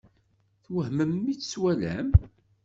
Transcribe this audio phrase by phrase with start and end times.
[0.63, 2.09] Twehmem mi tt-twalam?